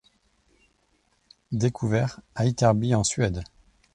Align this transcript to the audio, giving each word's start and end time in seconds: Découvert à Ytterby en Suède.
Découvert 1.51 2.21
à 2.33 2.47
Ytterby 2.47 2.95
en 2.95 3.03
Suède. 3.03 3.43